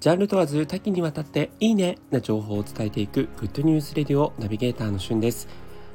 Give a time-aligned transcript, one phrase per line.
[0.00, 5.48] ジャンル問わず多岐にわたっていいねな情報を伝えていく Good News Radio ナビゲーターのしゅんです。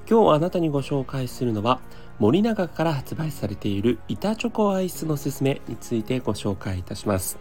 [0.10, 1.80] 今日あなたにご紹介するのは
[2.20, 7.38] 森永から発売されている板チョコアイスのすすめについてご紹介いたします。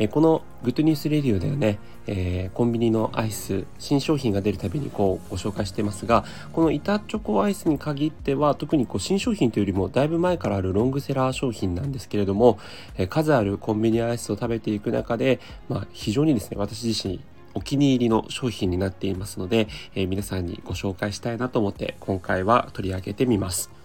[0.00, 6.24] えこの Good News Radio ではね、えー、コンビニのアイス新商品が出るたびにこうご紹介してますが
[6.54, 12.58] この板チョコアイスに限っては特にこう新商品というよりもだいぶ前からあるロングセラー商品なんですけれども、
[12.96, 17.20] えー、数あるコンビニアイスを食べていく中で、まあ、非常にですね私自身
[17.52, 23.79] お気に入りの商品になっていますので、えー、皆さんにご紹介したいなと思って今回は取り上げてみます。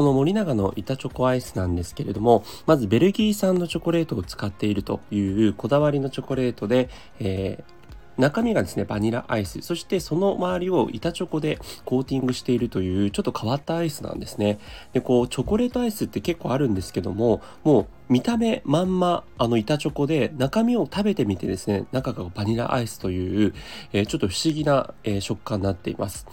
[0.00, 7.80] この森永の板チョコアイスなんですけれども、まずベルギー産のチョコレートを使っているというこだわりのチョコレートで、えー
[8.16, 9.62] 中身がですね、バニラアイス。
[9.62, 14.58] そしてその周りを板チョコでコーティングしているというちょっと変わったアイスなんですね。
[14.92, 23.54] で、こう、チョコレートアイスって結構あるんですけども、もう見た目まんまあの板チョコで中身を食べてみてですね、中がバニラアイスという、
[23.92, 26.26] えー、ちょっと不思議な、えー、食感になっています。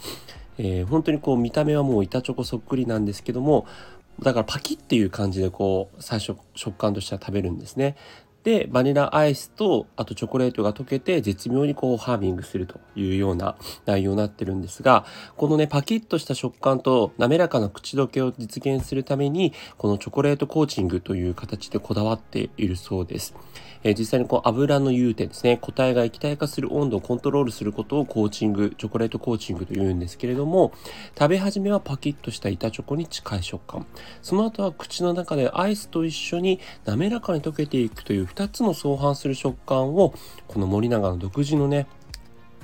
[0.58, 3.66] えー、本当にこう見た目はもう板チョコそっくりなんですけども
[4.20, 7.96] だからパキっていう感じでこう最初食感としては食べるんですね。
[8.44, 15.04] でバニラアイスとあとチョコレートが溶けて絶妙にこうハーミングするというような内容になってるんですが
[15.36, 23.34] このねパキッとした食感と滑らかな口どけを実現するためにこのチョコレートコーチングという形でこだわっているそうです。
[23.82, 30.72] えー、実際にこう油の融点ですね固体が液体化する温度をコントロールすることをコーチングチョコレートコーチングというんですけれども
[31.18, 33.86] 食べ始めはパキッとした板チョコに近い食感
[34.22, 40.14] その後は口の中でアイスと一緒に滑らかに溶けていくという2つの相反する食感を
[40.46, 41.86] この森永の独自のね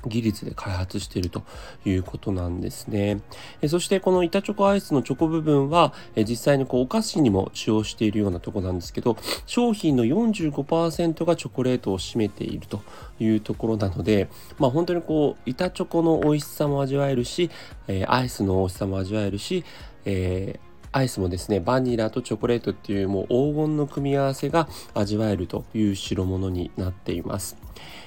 [0.06, 1.42] 技術で開発していると
[1.84, 3.20] いうことなんですね。
[3.62, 12.82] えそしてこの板チョコアイスのチョコ部分はえ実際にこうお菓子にも使用しているようなとこなんですけど商品の45%がチョコレートを占めていると
[13.18, 17.50] いうところなのでまあ本当にこう板チョコの美味しさも味わえるし、
[17.88, 19.64] えアイスの美味しさも味わえるし、
[20.04, 20.60] え
[20.94, 27.56] アイスもですねバニラとチョコレートっていうもう黄金の組み合わせが味わえるという代物になっています。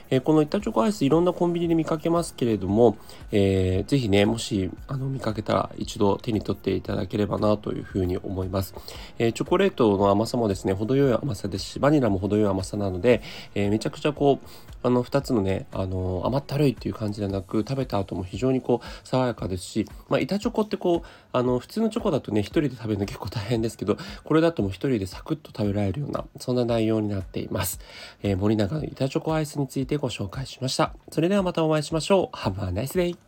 [0.09, 2.97] えー、この板チョコアイスいろんなコンビニで見かけますけれども、
[3.31, 8.73] えー、ぜひね、もしあの見かけたら一度手に取っていただければなというふうに思います。
[9.19, 13.22] えー、チョコレートの甘さもですね、程よい甘さですし、バニラも程よい甘さなので、
[13.55, 14.47] えー、めちゃくちゃこう、
[14.83, 27.79] あの2つのね、あの甘ったるいっていう感じではなく、食べた後も非常にこう爽やかですし、まあ、板チョコってこう、あの普通のチョコだとね、1人で食べるの結構大変ですけど、これだともう1人でサクッと食べられるような、そんな内容になっています。
[28.23, 30.95] え、森永の板チョコアイスについてご紹介しました。
[31.12, 32.38] それではまたお会いしましょう。
[32.38, 33.26] Have a nice day!